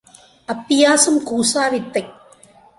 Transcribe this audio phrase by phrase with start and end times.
[0.47, 2.03] அப்பியாசம் கூசா வித்தை.